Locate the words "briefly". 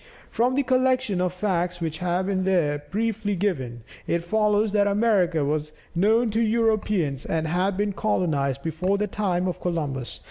2.89-3.35